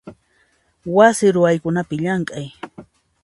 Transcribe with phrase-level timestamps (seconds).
[0.95, 2.47] Wasi ruwaykunapi llamk'ay.